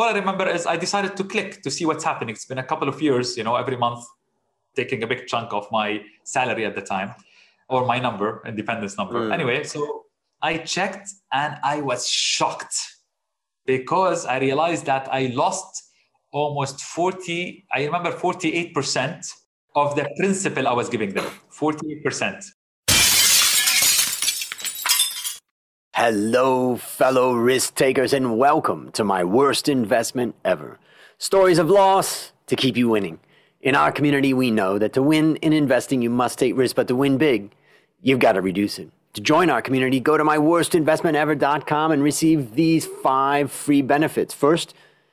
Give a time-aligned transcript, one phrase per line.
[0.00, 2.34] all I remember is I decided to click to see what's happening.
[2.34, 4.02] It's been a couple of years, you know, every month
[4.74, 7.14] taking a big chunk of my salary at the time
[7.68, 9.28] or my number, independence number.
[9.28, 9.34] Mm.
[9.34, 10.04] Anyway, so
[10.40, 12.74] I checked and I was shocked
[13.66, 15.90] because I realized that I lost
[16.32, 19.30] almost 40, I remember 48%
[19.74, 21.26] of the principal I was giving them.
[21.52, 22.44] 48%.
[26.02, 30.78] Hello, fellow risk takers, and welcome to my worst investment ever.
[31.18, 33.20] Stories of loss to keep you winning.
[33.60, 36.88] In our community, we know that to win in investing, you must take risk, but
[36.88, 37.52] to win big,
[38.00, 38.88] you've got to reduce it.
[39.12, 44.32] To join our community, go to myworstinvestmentever.com and receive these five free benefits.
[44.32, 44.72] First,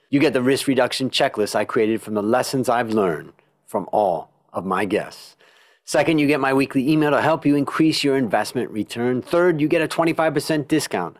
[0.09, 3.33] you get the risk reduction checklist I created from the lessons I've learned
[3.65, 5.35] from all of my guests.
[5.87, 9.21] Second, you get my weekly email to help you increase your investment return.
[9.21, 11.15] Third, you get a 25% discount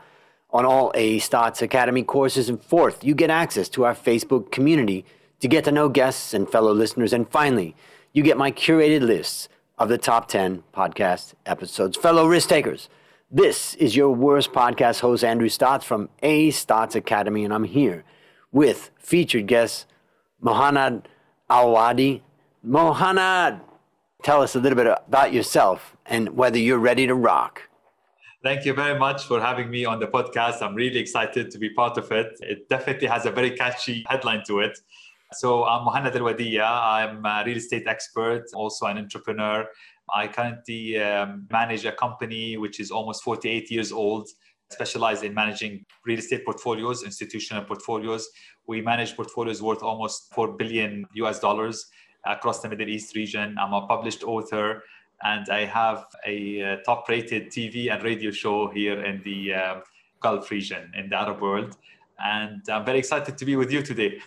[0.52, 2.50] on all A Stotz Academy courses.
[2.50, 5.06] And fourth, you get access to our Facebook community
[5.40, 7.14] to get to know guests and fellow listeners.
[7.14, 7.78] And finally,
[8.12, 11.96] you get my curated lists of the top 10 podcast episodes.
[11.96, 12.90] Fellow risk takers,
[13.32, 18.04] this is your worst podcast host, Andrew Stotz from A Stotz Academy, and I'm here
[18.52, 19.86] with featured guest
[20.44, 21.04] Mohanad
[21.50, 22.20] Alwadi.
[22.68, 23.62] Mohanad,
[24.28, 27.54] tell us a little bit about yourself and whether you're ready to rock.
[28.44, 30.62] Thank you very much for having me on the podcast.
[30.62, 32.32] I'm really excited to be part of it.
[32.42, 34.78] It definitely has a very catchy headline to it.
[35.32, 36.70] So I'm Mohanad Al Wadiya.
[36.98, 39.66] I'm a real estate expert, also an entrepreneur.
[40.14, 44.28] I currently um, manage a company which is almost 48 years old,
[44.70, 48.28] specialized in managing real estate portfolios, institutional portfolios.
[48.68, 51.90] We manage portfolios worth almost 4 billion US dollars
[52.32, 53.58] across the Middle East region.
[53.60, 54.84] I'm a published author
[55.24, 59.76] and I have a uh, top rated TV and radio show here in the uh,
[60.20, 61.78] Gulf region, in the Arab world.
[62.24, 64.20] And I'm very excited to be with you today.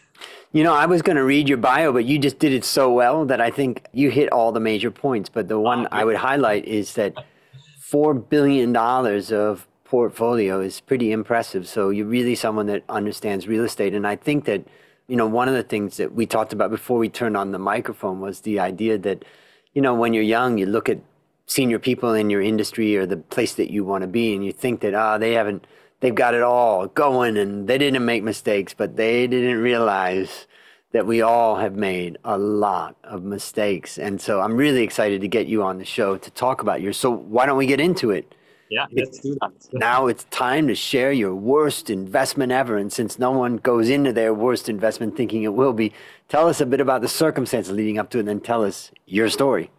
[0.52, 2.92] You know, I was going to read your bio, but you just did it so
[2.92, 5.28] well that I think you hit all the major points.
[5.28, 7.14] But the one I would highlight is that
[7.80, 11.66] $4 billion of portfolio is pretty impressive.
[11.66, 13.92] So you're really someone that understands real estate.
[13.92, 14.64] And I think that
[15.10, 17.58] you know, one of the things that we talked about before we turned on the
[17.58, 19.24] microphone was the idea that,
[19.74, 21.00] you know, when you're young, you look at
[21.46, 24.52] senior people in your industry or the place that you want to be, and you
[24.52, 25.66] think that, ah, oh, they haven't,
[25.98, 30.46] they've got it all going and they didn't make mistakes, but they didn't realize
[30.92, 33.98] that we all have made a lot of mistakes.
[33.98, 36.96] And so I'm really excited to get you on the show to talk about yours.
[36.96, 38.32] So why don't we get into it?
[38.70, 39.52] Yeah, let's do that.
[39.72, 42.76] now it's time to share your worst investment ever.
[42.76, 45.92] And since no one goes into their worst investment thinking it will be,
[46.28, 48.92] tell us a bit about the circumstances leading up to it and then tell us
[49.06, 49.70] your story.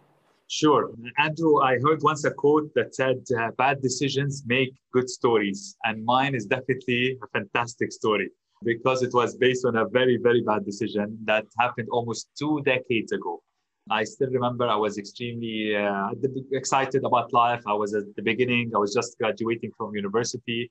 [0.48, 0.90] Sure.
[1.16, 5.74] Andrew, I heard once a quote that said, uh, bad decisions make good stories.
[5.84, 8.28] And mine is definitely a fantastic story
[8.62, 13.12] because it was based on a very, very bad decision that happened almost two decades
[13.12, 13.42] ago.
[13.90, 16.10] I still remember I was extremely uh,
[16.52, 17.62] excited about life.
[17.66, 20.70] I was at the beginning, I was just graduating from university.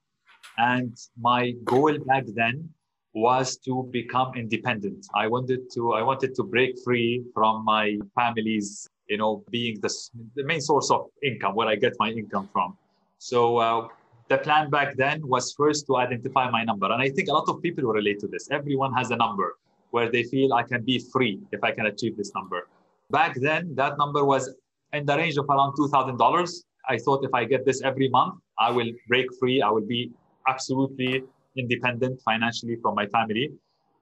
[0.57, 2.69] And my goal back then
[3.13, 5.05] was to become independent.
[5.13, 9.91] I wanted to I wanted to break free from my family's, you know, being the,
[10.35, 12.77] the main source of income, where I get my income from.
[13.17, 13.87] So uh,
[14.29, 16.85] the plan back then was first to identify my number.
[16.85, 18.49] And I think a lot of people relate to this.
[18.49, 19.57] Everyone has a number
[19.91, 22.67] where they feel I can be free if I can achieve this number.
[23.11, 24.53] Back then, that number was
[24.93, 26.51] in the range of around $2,000.
[26.89, 29.61] I thought if I get this every month, I will break free.
[29.61, 30.11] I will be
[30.47, 31.23] absolutely
[31.57, 33.51] independent financially from my family.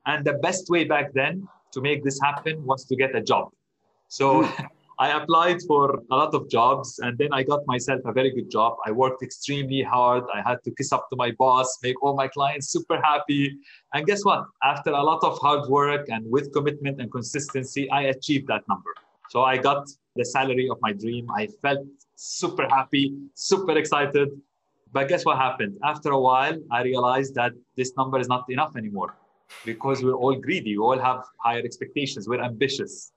[0.05, 3.49] And the best way back then to make this happen was to get a job.
[4.07, 4.47] So
[5.01, 8.51] I applied for a lot of jobs and then I got myself a very good
[8.51, 8.75] job.
[8.85, 10.25] I worked extremely hard.
[10.33, 13.57] I had to kiss up to my boss, make all my clients super happy.
[13.93, 14.43] And guess what?
[14.61, 18.89] After a lot of hard work and with commitment and consistency, I achieved that number.
[19.29, 21.31] So I got the salary of my dream.
[21.31, 21.79] I felt
[22.15, 24.29] super happy, super excited.
[24.91, 25.77] But guess what happened?
[25.81, 29.15] After a while, I realized that this number is not enough anymore
[29.63, 30.77] because we're all greedy.
[30.77, 32.27] We all have higher expectations.
[32.27, 33.13] We're ambitious.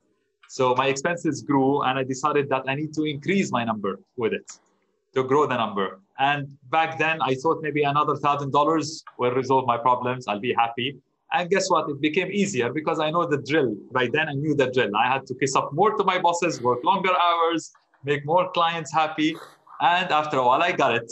[0.52, 4.34] So my expenses grew, and I decided that I need to increase my number with
[4.34, 4.49] it
[5.14, 6.02] to grow the number.
[6.19, 10.28] And back then, I thought maybe another thousand dollars will resolve my problems.
[10.28, 10.99] I'll be happy.
[11.32, 11.88] And guess what?
[11.88, 13.75] It became easier because I know the drill.
[13.93, 14.94] By then, I knew the drill.
[14.94, 17.72] I had to kiss up more to my bosses, work longer hours,
[18.05, 19.34] make more clients happy.
[19.81, 21.10] And after a while, I got it.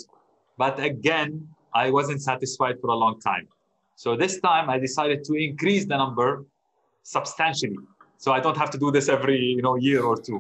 [0.59, 3.49] But again, I wasn't satisfied for a long time.
[3.97, 6.45] So this time, I decided to increase the number
[7.05, 7.79] substantially
[8.23, 10.39] so I don't have to do this every you know year or two.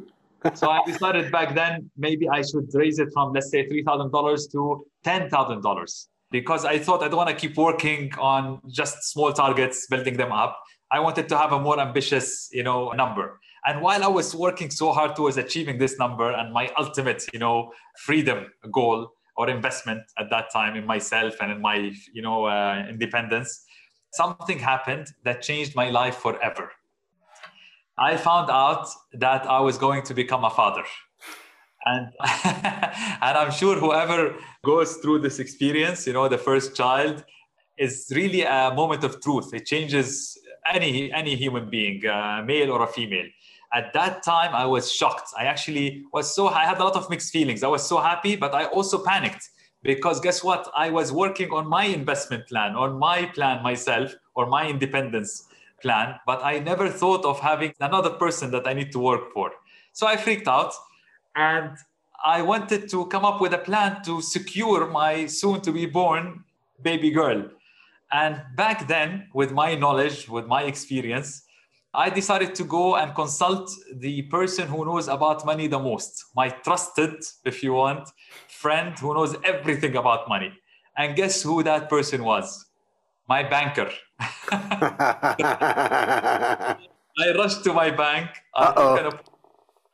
[0.54, 4.10] so I decided back then maybe I should raise it from let's say three thousand
[4.16, 4.60] dollars to
[5.02, 5.94] ten thousand dollars.
[6.38, 10.32] because I thought I don't want to keep working on just small targets, building them
[10.32, 10.52] up.
[10.96, 13.40] I wanted to have a more ambitious, you know, number.
[13.66, 17.40] And while I was working so hard towards achieving this number and my ultimate, you
[17.44, 17.72] know,
[18.06, 18.98] freedom goal
[19.36, 21.76] or investment at that time in myself and in my,
[22.12, 23.64] you know, uh, independence,
[24.12, 26.66] something happened that changed my life forever.
[28.00, 30.84] I found out that I was going to become a father.
[31.84, 32.06] And,
[32.44, 37.22] and I'm sure whoever goes through this experience, you know, the first child,
[37.78, 39.52] is really a moment of truth.
[39.52, 40.38] It changes
[40.70, 43.26] any any human being, uh, male or a female.
[43.72, 45.28] At that time, I was shocked.
[45.38, 47.62] I actually was so I had a lot of mixed feelings.
[47.62, 49.48] I was so happy, but I also panicked
[49.82, 50.70] because guess what?
[50.76, 55.49] I was working on my investment plan, on my plan myself, or my independence
[55.82, 59.52] plan, but I never thought of having another person that I need to work for.
[59.92, 60.72] So I freaked out
[61.36, 61.76] and
[62.24, 66.44] I wanted to come up with a plan to secure my soon to be born
[66.82, 67.48] baby girl.
[68.12, 71.44] And back then, with my knowledge, with my experience,
[71.94, 76.48] I decided to go and consult the person who knows about money the most, my
[76.48, 78.08] trusted, if you want,
[78.48, 80.52] friend who knows everything about money.
[80.96, 82.66] And guess who that person was?
[83.30, 83.88] My banker.
[84.50, 84.56] I
[87.40, 88.28] rushed to my bank.
[88.56, 89.12] I,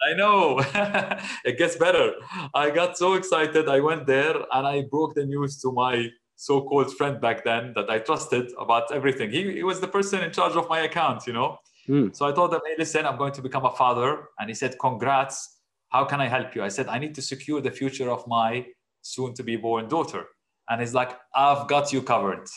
[0.09, 0.65] I know.
[1.45, 2.15] it gets better.
[2.55, 3.69] I got so excited.
[3.69, 7.91] I went there and I broke the news to my so-called friend back then that
[7.91, 9.31] I trusted about everything.
[9.31, 11.59] He, he was the person in charge of my account, you know.
[11.89, 12.17] Mm.
[12.17, 14.31] So I told him, hey, listen, I'm going to become a father.
[14.39, 15.59] And he said, congrats.
[15.91, 16.63] How can I help you?
[16.63, 18.65] I said, I need to secure the future of my
[19.03, 20.25] soon to be born daughter.
[20.71, 22.49] And he's like, I've got you covered.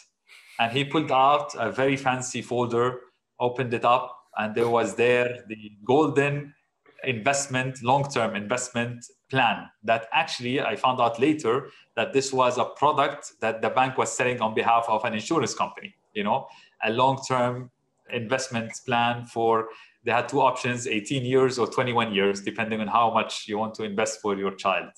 [0.60, 3.00] And he pulled out a very fancy folder,
[3.40, 6.54] opened it up, and there was there the golden
[7.04, 13.34] investment, long-term investment plan that actually I found out later that this was a product
[13.40, 16.48] that the bank was selling on behalf of an insurance company, you know,
[16.84, 17.72] a long-term
[18.12, 19.70] investment plan for
[20.04, 23.76] they had two options 18 years or 21 years depending on how much you want
[23.76, 24.90] to invest for your child.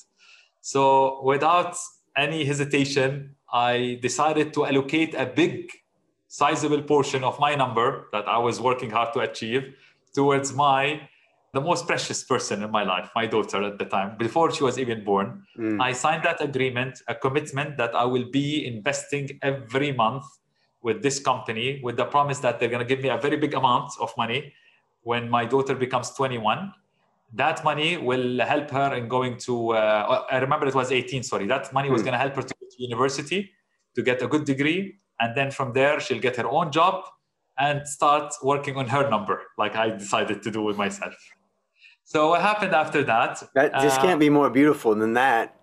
[0.61, 1.75] So without
[2.15, 5.69] any hesitation i decided to allocate a big
[6.27, 9.73] sizable portion of my number that i was working hard to achieve
[10.13, 11.01] towards my
[11.53, 14.79] the most precious person in my life, my daughter at the time, before she was
[14.79, 15.43] even born.
[15.59, 15.81] Mm.
[15.81, 20.23] I signed that agreement, a commitment that I will be investing every month
[20.81, 23.53] with this company with the promise that they're going to give me a very big
[23.53, 24.53] amount of money
[25.03, 26.73] when my daughter becomes 21
[27.33, 31.47] that money will help her in going to uh, i remember it was 18 sorry
[31.47, 32.05] that money was mm.
[32.05, 33.51] going to help her to to university
[33.95, 34.95] to get a good degree.
[35.19, 37.03] And then from there she'll get her own job
[37.61, 41.15] and start working on her number like i decided to do with myself.
[42.03, 45.55] So what happened after that that just uh, can't be more beautiful than that.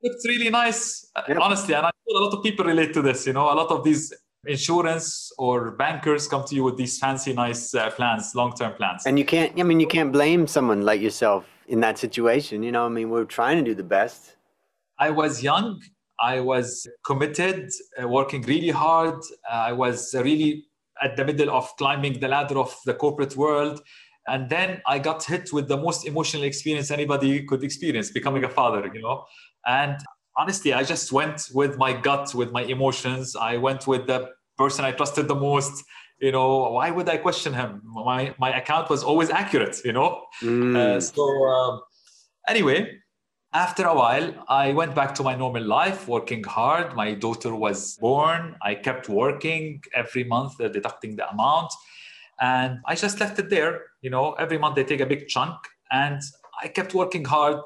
[0.00, 1.38] It's really nice yep.
[1.40, 1.74] honestly.
[1.74, 3.52] And i know a lot of people relate to this you know.
[3.52, 4.12] A lot of these
[4.46, 9.04] insurance or bankers come to you with these fancy nice uh, plans long-term plans.
[9.06, 12.72] And you can't i mean you can't blame someone like yourself in that situation you
[12.72, 12.86] know.
[12.86, 14.36] I mean we're trying to do the best.
[14.98, 15.80] I was young
[16.20, 17.70] i was committed
[18.00, 19.20] uh, working really hard
[19.50, 20.64] uh, i was really
[21.00, 23.80] at the middle of climbing the ladder of the corporate world
[24.26, 28.48] and then i got hit with the most emotional experience anybody could experience becoming a
[28.48, 29.24] father you know
[29.66, 29.98] and
[30.38, 33.36] honestly, I just went with my gut, with my emotions.
[33.36, 35.84] I went with the person I trusted the most.
[36.20, 37.82] You know, why would I question him?
[37.84, 39.76] My my account was always accurate.
[39.84, 40.76] You know, mm.
[40.76, 41.80] uh, so um,
[42.48, 42.90] anyway,
[43.52, 46.94] after a while, I went back to my normal life, working hard.
[46.94, 48.56] My daughter was born.
[48.62, 51.72] I kept working every month, uh, deducting the amount,
[52.40, 53.82] and I just left it there.
[54.02, 55.56] You know, every month they take a big chunk,
[55.90, 56.20] and
[56.62, 57.60] I kept working hard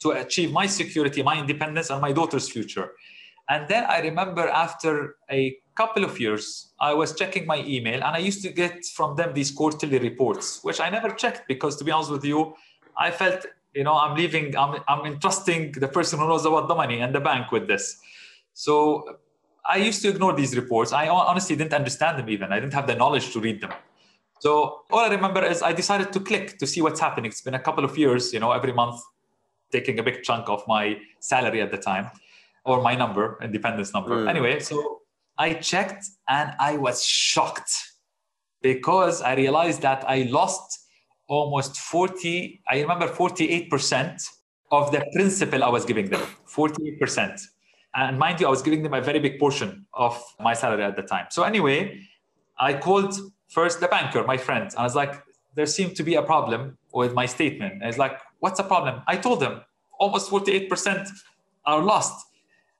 [0.00, 2.92] to achieve my security, my independence, and my daughter's future.
[3.48, 8.14] And then I remember after a couple of years, I was checking my email and
[8.14, 11.84] I used to get from them these quarterly reports, which I never checked because, to
[11.84, 12.54] be honest with you,
[12.98, 13.46] I felt,
[13.78, 17.14] you know, I'm leaving, I'm, I'm entrusting the person who knows about the money and
[17.14, 17.84] the bank with this.
[18.52, 18.72] So
[19.64, 20.92] I used to ignore these reports.
[20.92, 22.52] I honestly didn't understand them even.
[22.52, 23.72] I didn't have the knowledge to read them.
[24.40, 24.50] So
[24.90, 27.30] all I remember is I decided to click to see what's happening.
[27.30, 29.00] It's been a couple of years, you know, every month
[29.70, 32.10] taking a big chunk of my salary at the time
[32.64, 34.24] or my number, independence number.
[34.24, 34.28] Mm.
[34.28, 35.02] Anyway, so
[35.38, 37.72] I checked and I was shocked
[38.60, 40.87] because I realized that I lost
[41.28, 44.26] almost 40, I remember 48%
[44.70, 46.22] of the principal I was giving them.
[46.48, 47.40] 48%.
[47.94, 50.96] And mind you, I was giving them a very big portion of my salary at
[50.96, 51.26] the time.
[51.30, 52.00] So anyway,
[52.58, 53.14] I called
[53.48, 54.64] first the banker, my friend.
[54.64, 55.22] And I was like,
[55.54, 57.74] there seemed to be a problem with my statement.
[57.74, 59.02] And it's like, what's the problem?
[59.06, 59.62] I told them
[59.98, 61.08] almost 48%
[61.66, 62.24] are lost.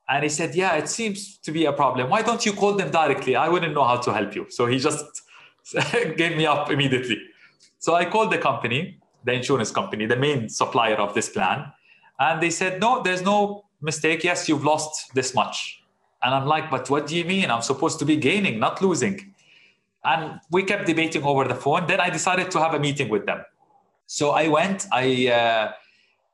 [0.09, 2.09] And he said, Yeah, it seems to be a problem.
[2.09, 3.37] Why don't you call them directly?
[3.37, 4.47] I wouldn't know how to help you.
[4.49, 5.05] So he just
[6.17, 7.19] gave me up immediately.
[7.79, 11.73] So I called the company, the insurance company, the main supplier of this plan.
[12.19, 14.25] And they said, No, there's no mistake.
[14.25, 15.83] Yes, you've lost this much.
[16.23, 17.51] And I'm like, But what do you mean?
[17.51, 19.35] I'm supposed to be gaining, not losing.
[20.05, 21.87] And we kept debating over the phone.
[21.87, 23.45] Then I decided to have a meeting with them.
[24.07, 25.73] So I went, I uh,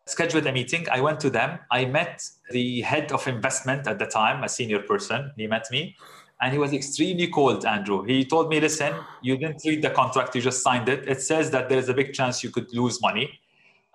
[0.07, 0.87] scheduled a meeting.
[0.90, 1.59] I went to them.
[1.71, 5.33] I met the head of investment at the time, a senior person.
[5.37, 5.97] He met me
[6.41, 8.03] and he was extremely cold, Andrew.
[8.03, 11.09] He told me, listen, you didn't read the contract, you just signed it.
[11.09, 13.38] It says that there's a big chance you could lose money.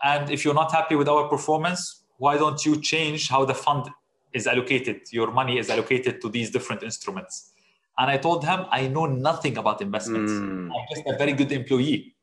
[0.03, 3.89] And if you're not happy with our performance, why don't you change how the fund
[4.34, 5.01] is allocated?
[5.12, 7.51] Your money is allocated to these different instruments.
[7.98, 10.31] And I told him, I know nothing about investments.
[10.31, 10.69] Mm.
[10.69, 12.15] I'm just a very good employee.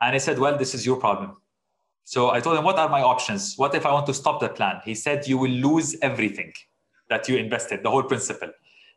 [0.00, 1.36] And he said, Well, this is your problem.
[2.04, 3.54] So I told him, What are my options?
[3.56, 4.80] What if I want to stop the plan?
[4.84, 6.54] He said, You will lose everything
[7.10, 8.50] that you invested, the whole principle.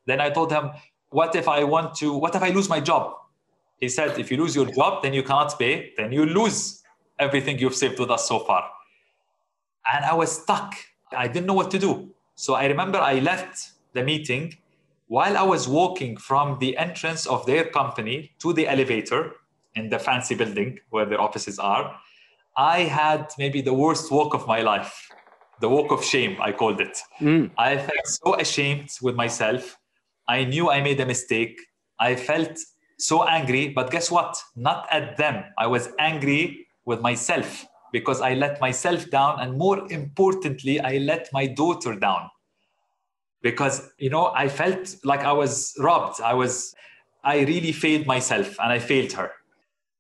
[0.05, 0.72] Then I told him,
[1.10, 3.15] What if I want to, what if I lose my job?
[3.79, 6.83] He said, If you lose your job, then you cannot pay, then you lose
[7.19, 8.69] everything you've saved with us so far.
[9.93, 10.75] And I was stuck.
[11.15, 12.10] I didn't know what to do.
[12.36, 14.57] So I remember I left the meeting
[15.07, 19.33] while I was walking from the entrance of their company to the elevator
[19.75, 21.95] in the fancy building where their offices are.
[22.57, 25.10] I had maybe the worst walk of my life,
[25.60, 27.00] the walk of shame, I called it.
[27.19, 27.51] Mm.
[27.57, 29.77] I felt so ashamed with myself.
[30.27, 31.59] I knew I made a mistake.
[31.99, 32.57] I felt
[32.97, 34.41] so angry, but guess what?
[34.55, 35.43] Not at them.
[35.57, 39.39] I was angry with myself because I let myself down.
[39.39, 42.29] And more importantly, I let my daughter down
[43.41, 46.21] because, you know, I felt like I was robbed.
[46.21, 46.73] I was,
[47.23, 49.31] I really failed myself and I failed her.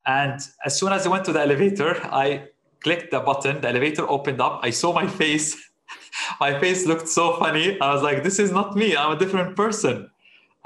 [0.05, 2.47] And as soon as I went to the elevator, I
[2.83, 4.59] clicked the button, the elevator opened up.
[4.63, 5.55] I saw my face.
[6.39, 7.79] my face looked so funny.
[7.79, 8.95] I was like, this is not me.
[8.95, 10.09] I'm a different person.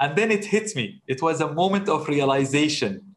[0.00, 1.02] And then it hit me.
[1.06, 3.16] It was a moment of realization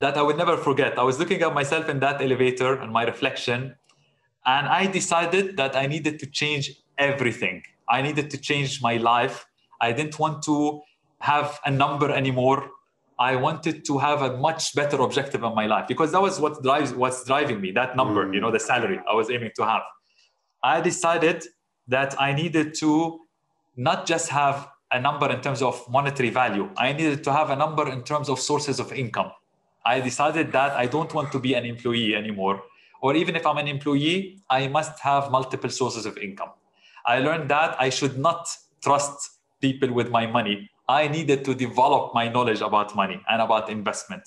[0.00, 0.98] that I would never forget.
[0.98, 3.74] I was looking at myself in that elevator and my reflection,
[4.46, 7.62] and I decided that I needed to change everything.
[7.88, 9.46] I needed to change my life.
[9.80, 10.80] I didn't want to
[11.20, 12.70] have a number anymore.
[13.18, 16.62] I wanted to have a much better objective in my life because that was what
[16.62, 18.34] drives what's driving me, that number, mm.
[18.34, 19.82] you know, the salary I was aiming to have.
[20.62, 21.44] I decided
[21.88, 23.18] that I needed to
[23.76, 26.70] not just have a number in terms of monetary value.
[26.76, 29.32] I needed to have a number in terms of sources of income.
[29.84, 32.62] I decided that I don't want to be an employee anymore.
[33.00, 36.50] Or even if I'm an employee, I must have multiple sources of income.
[37.06, 38.48] I learned that I should not
[38.82, 40.70] trust people with my money.
[40.88, 44.22] I needed to develop my knowledge about money and about investment.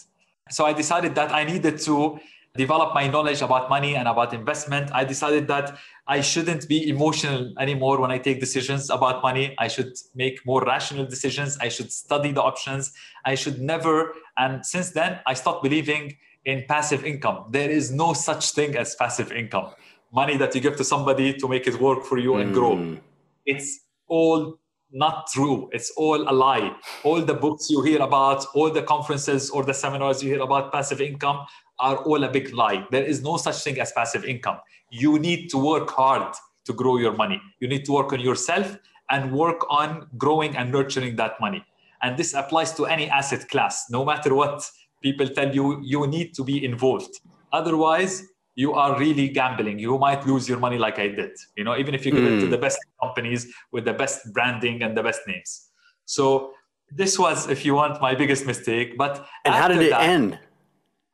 [0.50, 2.20] So I decided that I needed to
[2.56, 4.92] develop my knowledge about money and about investment.
[4.94, 5.78] I decided that
[6.08, 9.56] I shouldn't be emotional anymore when I take decisions about money.
[9.58, 11.58] I should make more rational decisions.
[11.62, 12.92] I should study the options.
[13.26, 14.14] I should never.
[14.38, 17.46] And since then, I stopped believing in passive income.
[17.50, 19.72] There is no such thing as passive income.
[20.12, 22.76] Money that you give to somebody to make it work for you and grow.
[22.76, 23.00] Mm.
[23.46, 24.60] It's all
[24.92, 25.70] not true.
[25.72, 26.76] It's all a lie.
[27.04, 30.74] All the books you hear about, all the conferences or the seminars you hear about
[30.74, 31.46] passive income
[31.82, 32.86] are all a big lie.
[32.92, 34.60] There is no such thing as passive income.
[34.90, 36.34] You need to work hard
[36.66, 37.42] to grow your money.
[37.60, 38.78] You need to work on yourself
[39.10, 41.66] and work on growing and nurturing that money.
[42.02, 43.86] And this applies to any asset class.
[43.90, 44.64] No matter what
[45.02, 47.20] people tell you, you need to be involved.
[47.52, 48.24] Otherwise,
[48.56, 49.80] you are really gambling.
[49.80, 51.32] You might lose your money like I did.
[51.56, 52.34] You know, even if you get mm.
[52.34, 55.70] into the best companies with the best branding and the best names.
[56.06, 56.54] So
[56.90, 58.98] this was, if you want, my biggest mistake.
[58.98, 60.40] But and how did it that, end?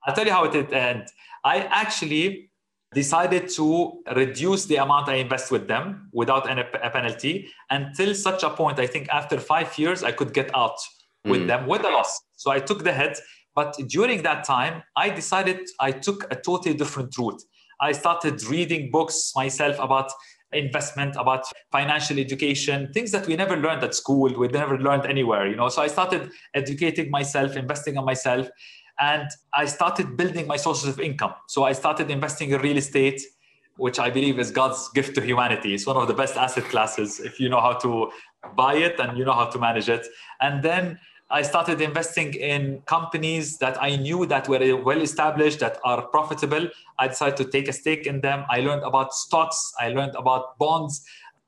[0.07, 1.07] I'll tell you how it did end.
[1.43, 2.49] I actually
[2.93, 8.41] decided to reduce the amount I invest with them without any, a penalty until such
[8.43, 8.79] a point.
[8.79, 10.77] I think after five years, I could get out
[11.25, 11.47] with mm.
[11.47, 12.19] them with a loss.
[12.37, 13.19] So I took the hit
[13.57, 17.41] but during that time, I decided I took a totally different route.
[17.81, 20.11] I started reading books myself about
[20.51, 25.47] investment, about financial education, things that we never learned at school, we never learned anywhere,
[25.47, 25.69] you know.
[25.69, 28.47] So I started educating myself, investing on myself,
[28.99, 31.33] and I started building my sources of income.
[31.47, 33.21] So I started investing in real estate,
[33.77, 35.73] which I believe is God's gift to humanity.
[35.73, 38.11] It's one of the best asset classes if you know how to
[38.55, 40.07] buy it and you know how to manage it.
[40.41, 40.99] And then
[41.29, 46.69] I started investing in companies that I knew that were well established, that are profitable.
[46.97, 48.45] I decided to take a stake in them.
[48.49, 49.73] I learned about stocks.
[49.77, 51.03] I learned about bonds.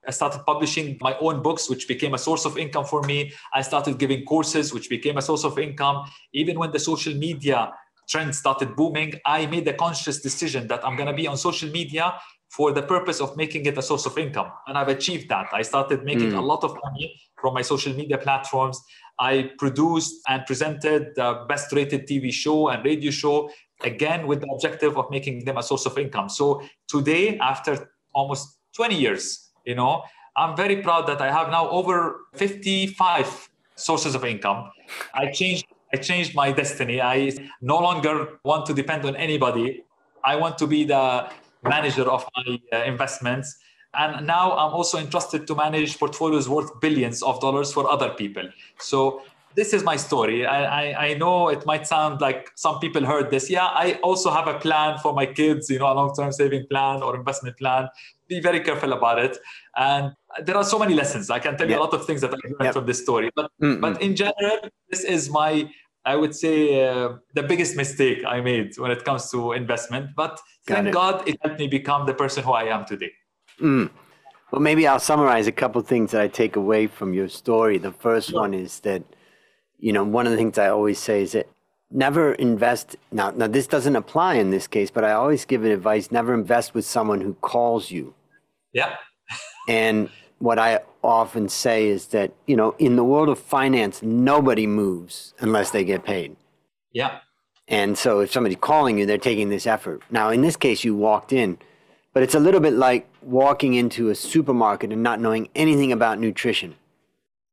[0.09, 3.31] I started publishing my own books, which became a source of income for me.
[3.53, 5.97] I started giving courses, which became a source of income.
[6.33, 7.71] Even when the social media
[8.09, 11.69] trend started booming, I made a conscious decision that I'm going to be on social
[11.69, 12.15] media
[12.49, 14.49] for the purpose of making it a source of income.
[14.65, 15.45] And I've achieved that.
[15.53, 16.39] I started making mm.
[16.39, 17.05] a lot of money
[17.39, 18.81] from my social media platforms.
[19.19, 23.51] I produced and presented the best rated TV show and radio show,
[23.83, 26.29] again, with the objective of making them a source of income.
[26.29, 30.03] So today, after almost 20 years, you know,
[30.35, 34.71] I'm very proud that I have now over 55 sources of income.
[35.13, 37.01] I changed I changed my destiny.
[37.01, 39.83] I no longer want to depend on anybody.
[40.23, 41.31] I want to be the
[41.63, 43.57] manager of my uh, investments.
[43.95, 48.47] And now I'm also entrusted to manage portfolios worth billions of dollars for other people.
[48.77, 49.23] So
[49.55, 50.45] this is my story.
[50.45, 53.49] I, I, I, know it might sound like some people heard this.
[53.49, 57.01] Yeah, I also have a plan for my kids, you know, a long-term saving plan
[57.01, 57.89] or investment plan.
[58.29, 59.37] Be very careful about it.
[59.75, 60.13] And
[60.45, 61.29] there are so many lessons.
[61.29, 63.29] I can tell you a lot of things that I learned from this story.
[63.35, 64.57] But mm but in general,
[64.89, 65.69] this is my
[66.05, 70.11] I would say uh, the biggest mistake I made when it comes to investment.
[70.15, 70.93] But Got thank it.
[70.93, 73.11] God it helped me become the person who I am today.
[73.59, 73.89] Mm.
[74.51, 77.77] Well, maybe I'll summarize a couple things that I take away from your story.
[77.77, 79.03] The first one is that,
[79.77, 81.47] you know, one of the things I always say is that
[81.91, 82.95] never invest.
[83.11, 86.73] Now, now this doesn't apply in this case, but I always give advice: never invest
[86.73, 88.15] with someone who calls you.
[88.73, 88.95] Yeah.
[89.67, 90.09] and
[90.39, 95.33] what I often say is that, you know, in the world of finance, nobody moves
[95.39, 96.35] unless they get paid.
[96.91, 97.19] Yeah.
[97.67, 100.01] And so if somebody's calling you, they're taking this effort.
[100.09, 101.59] Now, in this case, you walked in,
[102.13, 106.19] but it's a little bit like walking into a supermarket and not knowing anything about
[106.19, 106.75] nutrition.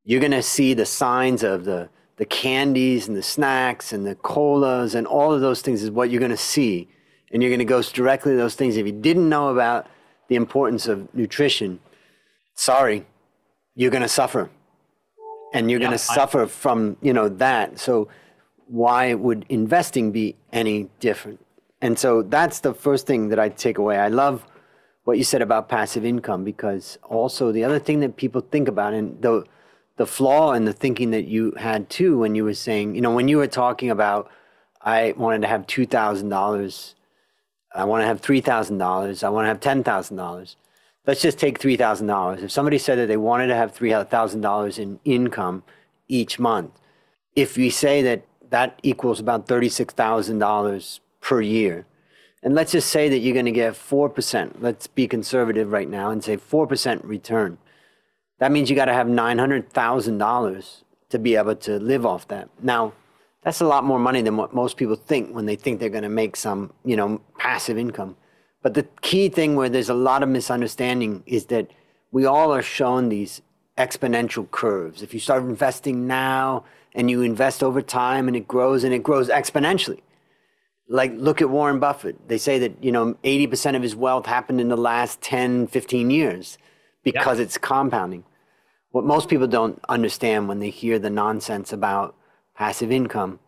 [0.04, 4.14] You're going to see the signs of the, the candies and the snacks and the
[4.14, 6.88] colas and all of those things is what you're going to see.
[7.30, 8.76] And you're going to go directly to those things.
[8.76, 9.88] If you didn't know about
[10.28, 11.80] the importance of nutrition,
[12.54, 13.06] sorry,
[13.74, 14.50] you're going to suffer.
[15.54, 17.78] And you're yeah, going to suffer from, you know, that.
[17.78, 18.08] So
[18.66, 21.44] why would investing be any different?
[21.80, 23.96] And so that's the first thing that I take away.
[23.96, 24.44] I love
[25.04, 28.92] what you said about passive income because also the other thing that people think about
[28.92, 29.44] and the
[29.96, 33.14] the flaw in the thinking that you had too when you were saying, you know,
[33.14, 34.28] when you were talking about
[34.82, 36.95] I wanted to have two thousand dollars,
[37.76, 40.56] I want to have three thousand dollars, I want to have ten thousand dollars
[41.06, 42.42] let's just take $3,000.
[42.42, 45.62] If somebody said that they wanted to have $3,000 in income
[46.08, 46.72] each month,
[47.34, 51.86] if we say that that equals about $36,000 per year,
[52.42, 56.10] and let's just say that you're going to get 4%, let's be conservative right now
[56.10, 57.58] and say 4% return.
[58.38, 62.48] That means you got to have $900,000 to be able to live off that.
[62.62, 62.92] Now,
[63.46, 66.02] that's a lot more money than what most people think when they think they're going
[66.02, 68.16] to make some, you know, passive income.
[68.60, 71.70] But the key thing where there's a lot of misunderstanding is that
[72.10, 73.42] we all are shown these
[73.78, 75.00] exponential curves.
[75.00, 79.04] If you start investing now and you invest over time and it grows and it
[79.04, 80.00] grows exponentially.
[80.88, 82.26] Like look at Warren Buffett.
[82.26, 86.10] They say that, you know, 80% of his wealth happened in the last 10, 15
[86.10, 86.58] years
[87.04, 87.44] because yeah.
[87.44, 88.24] it's compounding.
[88.90, 92.16] What most people don't understand when they hear the nonsense about
[92.56, 93.38] passive income,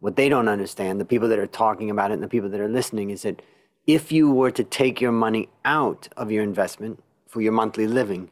[0.00, 2.60] what they don't understand, the people that are talking about it and the people that
[2.60, 3.42] are listening is that
[3.86, 8.30] if you were to take your money out of your investment for your monthly living,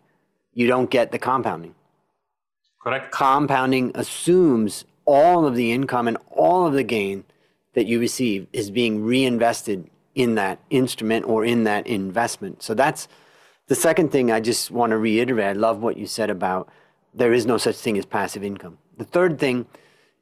[0.54, 1.74] you don't get the compounding.
[2.82, 3.12] Correct.
[3.12, 7.24] Compounding assumes all of the income and all of the gain
[7.74, 12.62] that you receive is being reinvested in that instrument or in that investment.
[12.62, 13.08] So that's
[13.68, 15.46] the second thing I just want to reiterate.
[15.46, 16.68] I love what you said about
[17.14, 18.78] there is no such thing as passive income.
[18.96, 19.66] The third thing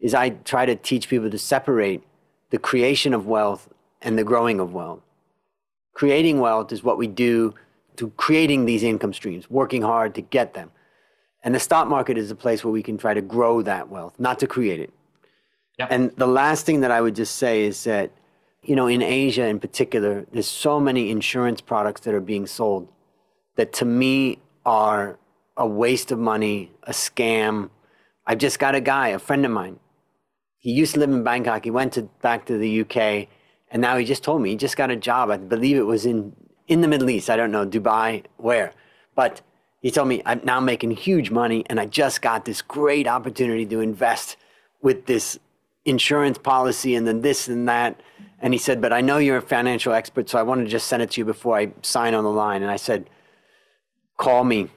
[0.01, 2.03] is I try to teach people to separate
[2.51, 3.69] the creation of wealth
[4.03, 5.03] and the growing of wealth
[6.01, 7.55] creating wealth is what we do
[7.97, 10.71] to creating these income streams, working hard to get them.
[11.43, 14.15] And the stock market is a place where we can try to grow that wealth,
[14.19, 14.91] not to create it.
[15.79, 15.89] Yep.
[15.91, 18.11] And the last thing that I would just say is that,
[18.63, 22.89] you know, in Asia in particular, there's so many insurance products that are being sold
[23.57, 25.19] that to me are
[25.59, 27.71] a waste of money, a scam.
[28.27, 29.79] I've just got a guy, a friend of mine.
[30.61, 31.65] He used to live in Bangkok.
[31.65, 33.29] He went to, back to the UK
[33.71, 35.31] and now he just told me he just got a job.
[35.31, 36.35] I believe it was in,
[36.67, 37.31] in the Middle East.
[37.31, 38.73] I don't know, Dubai, where.
[39.15, 39.43] But
[39.81, 43.65] he told me, I'm now making huge money and I just got this great opportunity
[43.67, 44.37] to invest
[44.83, 45.39] with this
[45.85, 48.01] insurance policy and then this and that.
[48.41, 50.87] And he said, But I know you're a financial expert, so I want to just
[50.89, 52.63] send it to you before I sign on the line.
[52.63, 53.09] And I said,
[54.17, 54.69] Call me.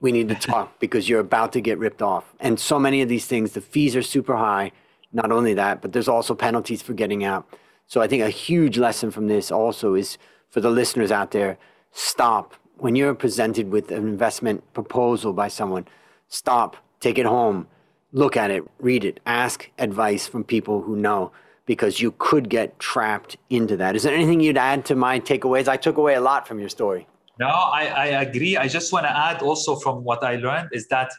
[0.00, 2.34] We need to talk because you're about to get ripped off.
[2.38, 4.72] And so many of these things, the fees are super high.
[5.14, 7.48] Not only that, but there's also penalties for getting out.
[7.86, 10.18] So I think a huge lesson from this also is
[10.50, 11.56] for the listeners out there
[11.92, 12.54] stop.
[12.78, 15.86] When you're presented with an investment proposal by someone,
[16.26, 17.68] stop, take it home,
[18.12, 21.30] look at it, read it, ask advice from people who know
[21.66, 23.94] because you could get trapped into that.
[23.94, 25.68] Is there anything you'd add to my takeaways?
[25.68, 27.06] I took away a lot from your story.
[27.38, 28.56] No, I, I agree.
[28.56, 31.10] I just want to add also from what I learned is that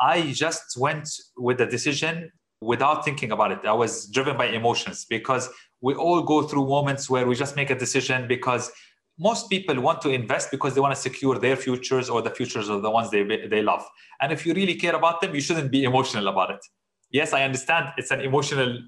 [0.00, 3.60] I just went with the decision without thinking about it.
[3.64, 5.48] I was driven by emotions because
[5.80, 8.70] we all go through moments where we just make a decision because
[9.18, 12.68] most people want to invest because they want to secure their futures or the futures
[12.68, 13.84] of the ones they, they love.
[14.20, 16.64] And if you really care about them, you shouldn't be emotional about it.
[17.10, 18.78] Yes, I understand it's an emotional,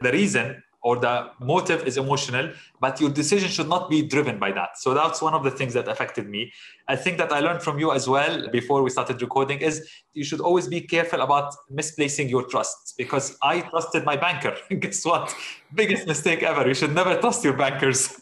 [0.00, 2.46] the reason or the motive is emotional,
[2.80, 4.78] but your decision should not be driven by that.
[4.78, 6.52] So that's one of the things that affected me.
[6.86, 9.74] I think that I learned from you as well before we started recording is
[10.14, 14.54] you should always be careful about misplacing your trust because I trusted my banker.
[14.82, 15.34] Guess what?
[15.74, 16.62] Biggest mistake ever.
[16.68, 18.20] You should never trust your bankers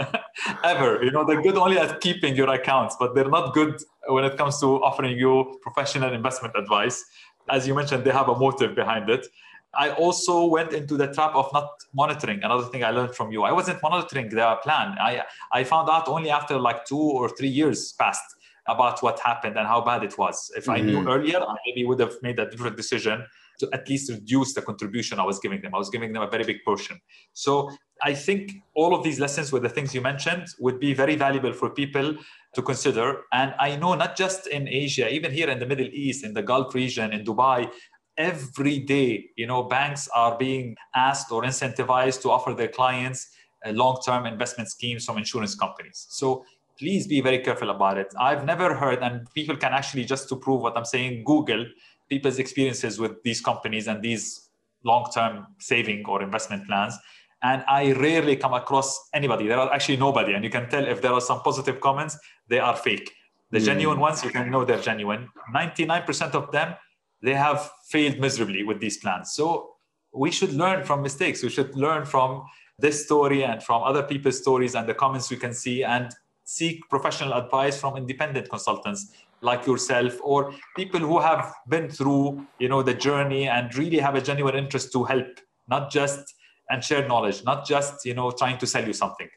[0.72, 1.02] ever.
[1.02, 4.36] You know, they're good only at keeping your accounts, but they're not good when it
[4.36, 7.02] comes to offering you professional investment advice.
[7.48, 9.26] As you mentioned, they have a motive behind it.
[9.74, 12.42] I also went into the trap of not monitoring.
[12.42, 14.96] Another thing I learned from you, I wasn't monitoring the plan.
[15.00, 19.56] I I found out only after like two or three years passed about what happened
[19.56, 20.50] and how bad it was.
[20.56, 20.70] If mm-hmm.
[20.72, 21.08] I knew mm-hmm.
[21.08, 23.24] earlier, I maybe would have made a different decision
[23.60, 25.74] to at least reduce the contribution I was giving them.
[25.74, 27.00] I was giving them a very big portion.
[27.32, 27.70] So
[28.02, 31.52] I think all of these lessons with the things you mentioned would be very valuable
[31.52, 32.16] for people
[32.54, 33.22] to consider.
[33.32, 36.42] And I know not just in Asia, even here in the Middle East, in the
[36.42, 37.70] Gulf region, in Dubai,
[38.16, 43.30] every day, you know, banks are being asked or incentivized to offer their clients
[43.66, 46.06] long-term investment schemes from insurance companies.
[46.10, 46.44] So
[46.78, 48.12] please be very careful about it.
[48.18, 51.64] I've never heard, and people can actually just to prove what I'm saying, Google
[52.08, 54.48] people's experiences with these companies and these
[54.84, 56.94] long-term saving or investment plans.
[57.42, 59.46] And I rarely come across anybody.
[59.46, 62.58] There are actually nobody, and you can tell if there are some positive comments, they
[62.58, 63.10] are fake.
[63.50, 63.64] The mm.
[63.64, 65.28] genuine ones, you can know they're genuine.
[65.54, 66.74] 99% of them
[67.22, 69.32] they have failed miserably with these plans.
[69.32, 69.74] So
[70.12, 71.42] we should learn from mistakes.
[71.42, 72.44] We should learn from
[72.78, 76.12] this story and from other people's stories and the comments we can see and
[76.44, 82.68] seek professional advice from independent consultants like yourself or people who have been through you
[82.68, 85.26] know the journey and really have a genuine interest to help
[85.68, 86.34] not just
[86.70, 89.28] and share knowledge not just you know trying to sell you something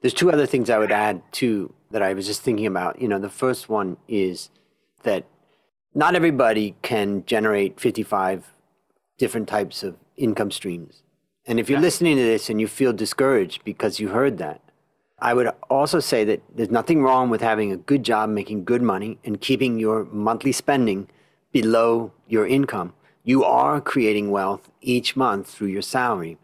[0.00, 3.08] there's two other things i would add too that i was just thinking about you
[3.08, 4.50] know the first one is
[5.02, 5.24] that
[5.96, 8.52] not everybody can generate 55
[9.16, 11.02] different types of income streams.
[11.46, 11.84] And if you're yeah.
[11.84, 14.60] listening to this and you feel discouraged because you heard that,
[15.18, 18.82] I would also say that there's nothing wrong with having a good job, making good
[18.82, 21.08] money, and keeping your monthly spending
[21.50, 22.92] below your income.
[23.24, 26.36] You are creating wealth each month through your salary.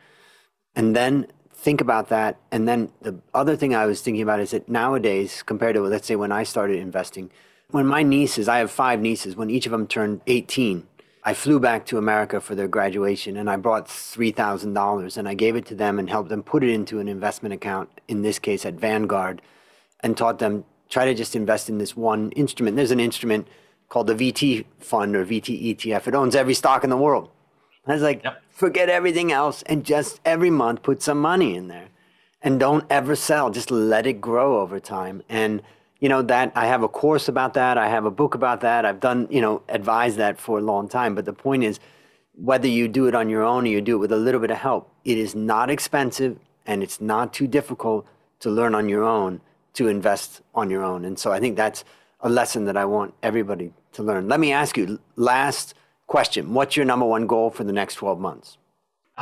[0.75, 2.39] And then think about that.
[2.51, 6.07] And then the other thing I was thinking about is that nowadays, compared to, let's
[6.07, 7.31] say, when I started investing,
[7.73, 10.87] when my nieces, I have five nieces, when each of them turned 18,
[11.25, 15.57] I flew back to America for their graduation and I brought $3,000 and I gave
[15.57, 18.67] it to them and helped them put it into an investment account, in this case
[18.67, 19.41] at Vanguard,
[20.01, 22.77] and taught them try to just invest in this one instrument.
[22.77, 23.49] There's an instrument
[23.89, 26.09] called the VT fund or VT ETF.
[26.09, 27.31] It owns every stock in the world.
[27.87, 28.43] I was like, yep.
[28.51, 31.89] forget everything else and just every month put some money in there
[32.43, 33.51] and don't ever sell.
[33.51, 35.23] Just let it grow over time.
[35.29, 35.63] And
[36.03, 38.85] you know that i have a course about that i have a book about that
[38.85, 41.15] i've done you know advised that for a long time.
[41.15, 41.79] But the point is
[42.35, 44.51] whether you do it on your own or you do it with a little bit
[44.51, 48.07] of help it is not expensive and it's not too difficult
[48.41, 49.41] to learn on your own
[49.75, 51.05] to invest on your own.
[51.05, 51.85] And so i think that's
[52.21, 54.29] a lesson that i want everybody to learn.
[54.29, 55.75] Let me ask you last
[56.09, 56.53] question.
[56.53, 58.59] What's your number one goal for the next 12 months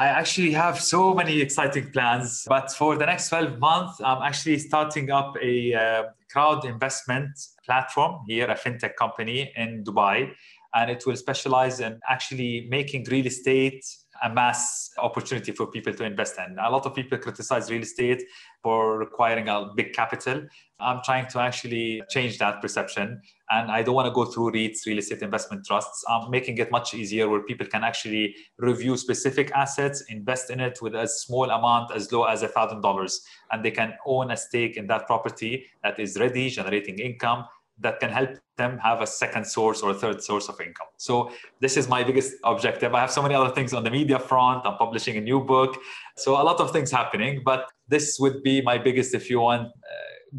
[0.00, 4.58] I actually have so many exciting plans, but for the next 12 months, I'm actually
[4.58, 7.28] starting up a uh, crowd investment
[7.66, 10.30] platform here, a fintech company in Dubai,
[10.74, 13.84] and it will specialize in actually making real estate
[14.22, 16.56] a mass opportunity for people to invest in.
[16.58, 18.22] A lot of people criticize real estate
[18.62, 20.42] for requiring a big capital.
[20.78, 23.20] I'm trying to actually change that perception.
[23.50, 26.04] And I don't want to go through REITs, real estate investment trusts.
[26.08, 30.80] I'm making it much easier where people can actually review specific assets, invest in it
[30.80, 33.18] with a small amount as low as $1,000.
[33.52, 37.44] And they can own a stake in that property that is ready, generating income
[37.80, 40.86] that can help them have a second source or a third source of income.
[40.96, 42.94] So this is my biggest objective.
[42.94, 44.66] I have so many other things on the media front.
[44.66, 45.78] I'm publishing a new book.
[46.16, 49.68] So a lot of things happening, but this would be my biggest, if you want,
[49.68, 49.70] uh,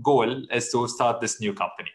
[0.01, 1.89] goal is to start this new company.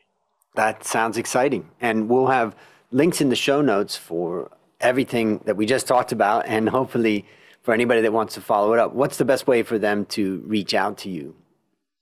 [0.56, 1.70] That sounds exciting.
[1.80, 2.56] And we'll have
[2.90, 7.24] links in the show notes for everything that we just talked about and hopefully
[7.62, 8.94] for anybody that wants to follow it up.
[8.94, 11.34] What's the best way for them to reach out to you?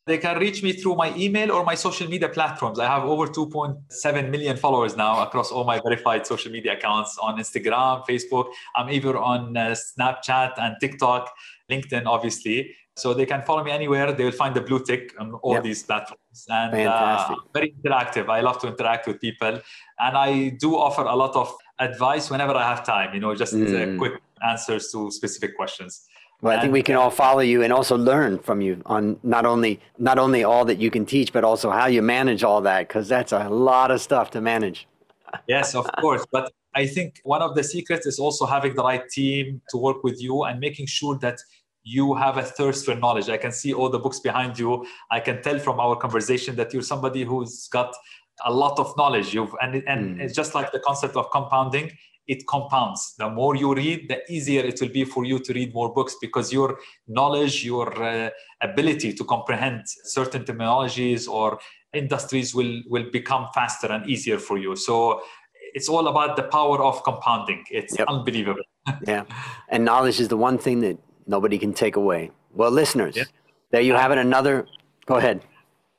[0.06, 2.78] They can reach me through my email or my social media platforms.
[2.78, 7.38] I have over 2.7 million followers now across all my verified social media accounts on
[7.38, 8.50] Instagram, Facebook.
[8.76, 11.30] I'm even on uh, Snapchat and TikTok,
[11.70, 12.74] LinkedIn, obviously.
[12.96, 14.12] So they can follow me anywhere.
[14.12, 15.64] They will find the blue tick on all yep.
[15.64, 16.46] these platforms.
[16.48, 18.28] And uh, very interactive.
[18.28, 19.60] I love to interact with people.
[19.98, 23.54] And I do offer a lot of advice whenever I have time, you know, just
[23.54, 23.98] uh, mm.
[23.98, 24.12] quick
[24.46, 26.06] answers to specific questions.
[26.44, 29.46] Well, I think we can all follow you and also learn from you on not
[29.46, 32.86] only not only all that you can teach, but also how you manage all that,
[32.86, 34.86] because that's a lot of stuff to manage.
[35.48, 36.26] yes, of course.
[36.30, 40.04] But I think one of the secrets is also having the right team to work
[40.04, 41.38] with you and making sure that
[41.82, 43.30] you have a thirst for knowledge.
[43.30, 44.86] I can see all the books behind you.
[45.10, 47.94] I can tell from our conversation that you're somebody who's got
[48.44, 49.32] a lot of knowledge.
[49.32, 50.20] You've and and mm.
[50.20, 51.90] it's just like the concept of compounding
[52.26, 53.14] it compounds.
[53.18, 56.16] The more you read, the easier it will be for you to read more books
[56.20, 58.30] because your knowledge, your uh,
[58.62, 61.58] ability to comprehend certain terminologies or
[61.92, 64.74] industries will, will become faster and easier for you.
[64.74, 65.22] So
[65.74, 67.64] it's all about the power of compounding.
[67.70, 68.08] It's yep.
[68.08, 68.62] unbelievable.
[69.06, 69.24] yeah.
[69.68, 72.30] And knowledge is the one thing that nobody can take away.
[72.52, 73.24] Well, listeners, yeah.
[73.70, 74.18] there you have it.
[74.18, 74.66] Another,
[75.06, 75.42] go ahead.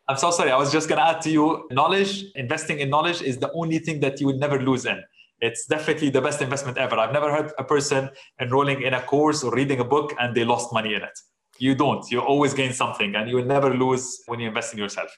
[0.07, 0.51] I'm so sorry.
[0.51, 3.79] I was just going to add to you knowledge, investing in knowledge is the only
[3.79, 5.03] thing that you will never lose in
[5.41, 6.95] it's definitely the best investment ever.
[6.98, 10.45] I've never heard a person enrolling in a course or reading a book and they
[10.45, 11.17] lost money in it.
[11.58, 12.10] You don't.
[12.12, 15.10] You always gain something and you will never lose when you invest in yourself.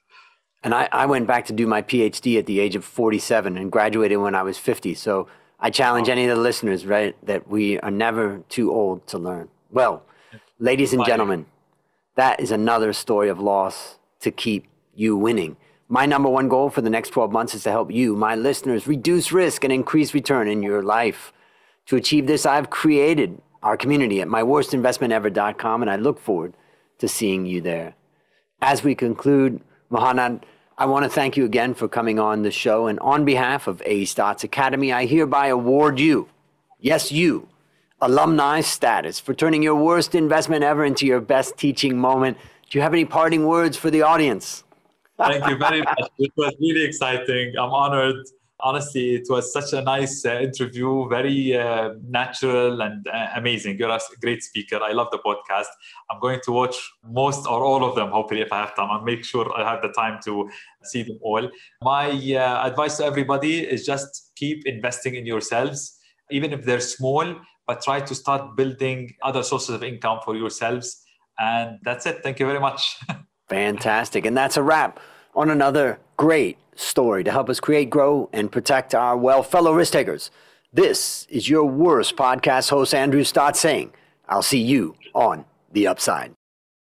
[0.63, 3.71] And I, I went back to do my PhD at the age of 47 and
[3.71, 4.95] graduated when I was 50.
[4.95, 5.27] So
[5.59, 9.49] I challenge any of the listeners, right, that we are never too old to learn.
[9.71, 10.03] Well,
[10.59, 11.45] ladies and gentlemen,
[12.15, 15.57] that is another story of loss to keep you winning.
[15.89, 18.87] My number one goal for the next 12 months is to help you, my listeners,
[18.87, 21.31] reduce risk and increase return in your life.
[21.85, 26.55] To achieve this, I've created our community at myworstinvestmentever.com, and I look forward
[26.99, 27.95] to seeing you there.
[28.61, 30.43] As we conclude, Mohanad,
[30.77, 32.87] I want to thank you again for coming on the show.
[32.87, 36.27] And on behalf of A Stotz Academy, I hereby award you,
[36.79, 37.47] yes, you,
[38.01, 42.37] alumni status for turning your worst investment ever into your best teaching moment.
[42.69, 44.65] Do you have any parting words for the audience?
[45.17, 46.09] Thank you very much.
[46.19, 47.53] It was really exciting.
[47.57, 48.23] I'm honored.
[48.59, 53.77] Honestly, it was such a nice uh, interview, very uh, natural and uh, amazing.
[53.77, 54.79] You're a great speaker.
[54.81, 55.67] I love the podcast.
[56.09, 58.89] I'm going to watch most or all of them, hopefully, if I have time.
[58.89, 60.49] I'll make sure I have the time to
[60.83, 61.47] see them all.
[61.83, 65.99] My uh, advice to everybody is just keep investing in yourselves,
[66.31, 67.35] even if they're small,
[67.67, 71.03] but try to start building other sources of income for yourselves.
[71.37, 72.23] And that's it.
[72.23, 72.97] Thank you very much.
[73.49, 74.25] Fantastic.
[74.25, 74.99] And that's a wrap
[75.35, 79.93] on another great story to help us create, grow, and protect our well fellow risk
[79.93, 80.31] takers.
[80.73, 83.93] This is your worst podcast host, Andrew Stotz, saying,
[84.27, 86.36] I'll see you on the upside.